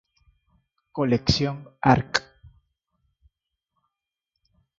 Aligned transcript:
Colección 0.91 1.69
Arq. 1.79 2.11